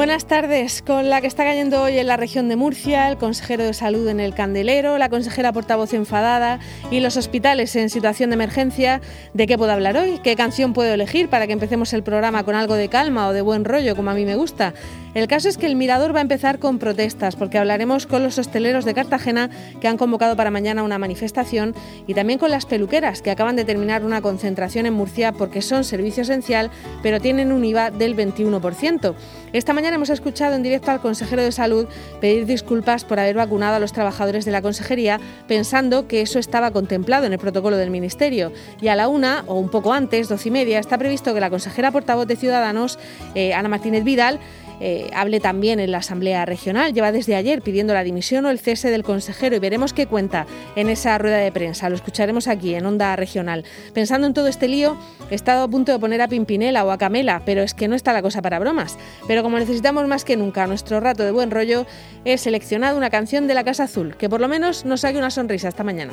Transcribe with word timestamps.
Buenas 0.00 0.24
tardes. 0.24 0.80
Con 0.80 1.10
la 1.10 1.20
que 1.20 1.26
está 1.26 1.44
cayendo 1.44 1.82
hoy 1.82 1.98
en 1.98 2.06
la 2.06 2.16
región 2.16 2.48
de 2.48 2.56
Murcia, 2.56 3.10
el 3.10 3.18
consejero 3.18 3.64
de 3.64 3.74
salud 3.74 4.08
en 4.08 4.18
el 4.18 4.32
Candelero, 4.32 4.96
la 4.96 5.10
consejera 5.10 5.52
portavoz 5.52 5.92
enfadada 5.92 6.58
y 6.90 7.00
los 7.00 7.18
hospitales 7.18 7.76
en 7.76 7.90
situación 7.90 8.30
de 8.30 8.34
emergencia, 8.34 9.02
¿de 9.34 9.46
qué 9.46 9.58
puedo 9.58 9.72
hablar 9.72 9.98
hoy? 9.98 10.18
¿Qué 10.24 10.36
canción 10.36 10.72
puedo 10.72 10.94
elegir 10.94 11.28
para 11.28 11.46
que 11.46 11.52
empecemos 11.52 11.92
el 11.92 12.02
programa 12.02 12.44
con 12.44 12.54
algo 12.54 12.76
de 12.76 12.88
calma 12.88 13.28
o 13.28 13.34
de 13.34 13.42
buen 13.42 13.66
rollo, 13.66 13.94
como 13.94 14.10
a 14.10 14.14
mí 14.14 14.24
me 14.24 14.36
gusta? 14.36 14.72
El 15.12 15.26
caso 15.26 15.48
es 15.48 15.58
que 15.58 15.66
el 15.66 15.76
Mirador 15.76 16.14
va 16.14 16.20
a 16.20 16.22
empezar 16.22 16.60
con 16.60 16.78
protestas, 16.78 17.36
porque 17.36 17.58
hablaremos 17.58 18.06
con 18.06 18.22
los 18.22 18.38
hosteleros 18.38 18.84
de 18.84 18.94
Cartagena 18.94 19.50
que 19.80 19.88
han 19.88 19.98
convocado 19.98 20.36
para 20.36 20.52
mañana 20.52 20.84
una 20.84 20.98
manifestación 20.98 21.74
y 22.06 22.14
también 22.14 22.38
con 22.38 22.50
las 22.50 22.64
peluqueras 22.64 23.20
que 23.20 23.32
acaban 23.32 23.56
de 23.56 23.64
terminar 23.64 24.04
una 24.04 24.22
concentración 24.22 24.86
en 24.86 24.94
Murcia 24.94 25.32
porque 25.32 25.60
son 25.60 25.84
servicio 25.84 26.22
esencial, 26.22 26.70
pero 27.02 27.20
tienen 27.20 27.52
un 27.52 27.64
IVA 27.64 27.90
del 27.90 28.16
21%. 28.16 29.14
Esta 29.52 29.72
mañana 29.72 29.89
hemos 29.94 30.10
escuchado 30.10 30.54
en 30.54 30.62
directo 30.62 30.90
al 30.90 31.00
consejero 31.00 31.42
de 31.42 31.52
Salud 31.52 31.86
pedir 32.20 32.46
disculpas 32.46 33.04
por 33.04 33.18
haber 33.18 33.36
vacunado 33.36 33.76
a 33.76 33.78
los 33.78 33.92
trabajadores 33.92 34.44
de 34.44 34.52
la 34.52 34.62
consejería 34.62 35.20
pensando 35.46 36.06
que 36.06 36.20
eso 36.20 36.38
estaba 36.38 36.70
contemplado 36.70 37.26
en 37.26 37.32
el 37.32 37.38
protocolo 37.38 37.76
del 37.76 37.90
Ministerio. 37.90 38.52
Y 38.80 38.88
a 38.88 38.96
la 38.96 39.08
una, 39.08 39.44
o 39.46 39.58
un 39.58 39.68
poco 39.68 39.92
antes, 39.92 40.28
doce 40.28 40.48
y 40.48 40.52
media, 40.52 40.78
está 40.78 40.98
previsto 40.98 41.34
que 41.34 41.40
la 41.40 41.50
consejera 41.50 41.90
portavoz 41.90 42.26
de 42.26 42.36
Ciudadanos, 42.36 42.98
eh, 43.34 43.54
Ana 43.54 43.68
Martínez 43.68 44.04
Vidal, 44.04 44.40
eh, 44.80 45.10
hable 45.14 45.40
también 45.40 45.80
en 45.80 45.90
la 45.90 45.98
Asamblea 45.98 46.44
Regional. 46.46 46.92
Lleva 46.92 47.12
desde 47.12 47.36
ayer 47.36 47.62
pidiendo 47.62 47.94
la 47.94 48.02
dimisión 48.02 48.46
o 48.46 48.50
el 48.50 48.58
cese 48.58 48.90
del 48.90 49.02
consejero 49.02 49.56
y 49.56 49.58
veremos 49.58 49.92
qué 49.92 50.06
cuenta 50.06 50.46
en 50.76 50.88
esa 50.88 51.18
rueda 51.18 51.38
de 51.38 51.52
prensa. 51.52 51.88
Lo 51.88 51.94
escucharemos 51.94 52.48
aquí 52.48 52.74
en 52.74 52.86
Onda 52.86 53.14
Regional. 53.16 53.64
Pensando 53.92 54.26
en 54.26 54.34
todo 54.34 54.48
este 54.48 54.68
lío, 54.68 54.96
he 55.30 55.34
estado 55.34 55.64
a 55.64 55.68
punto 55.68 55.92
de 55.92 55.98
poner 55.98 56.22
a 56.22 56.28
Pimpinela 56.28 56.84
o 56.84 56.90
a 56.90 56.98
Camela, 56.98 57.42
pero 57.44 57.62
es 57.62 57.74
que 57.74 57.88
no 57.88 57.94
está 57.94 58.12
la 58.12 58.22
cosa 58.22 58.42
para 58.42 58.58
bromas. 58.58 58.98
Pero 59.26 59.42
como 59.42 59.58
necesitamos 59.58 60.06
más 60.06 60.24
que 60.24 60.36
nunca 60.36 60.66
nuestro 60.66 61.00
rato 61.00 61.24
de 61.24 61.30
buen 61.30 61.50
rollo, 61.50 61.86
he 62.24 62.38
seleccionado 62.38 62.96
una 62.96 63.10
canción 63.10 63.46
de 63.46 63.54
la 63.54 63.64
Casa 63.64 63.84
Azul, 63.84 64.16
que 64.16 64.28
por 64.28 64.40
lo 64.40 64.48
menos 64.48 64.84
nos 64.84 65.02
saque 65.02 65.18
una 65.18 65.30
sonrisa 65.30 65.68
esta 65.68 65.84
mañana. 65.84 66.12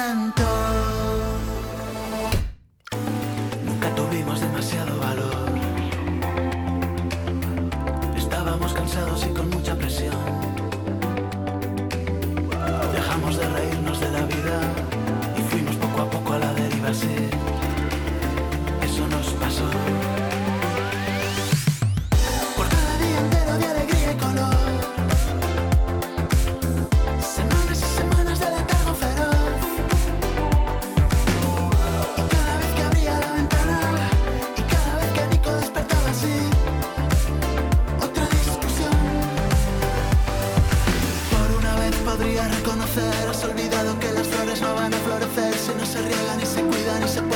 vida 0.00 0.50
parecer 45.20 45.54
si 45.54 45.74
no 45.74 45.84
se 45.84 46.00
riegan 46.00 46.40
y 46.40 46.46
se 46.46 46.62
cuidan 46.62 47.04
y 47.04 47.08
se 47.08 47.29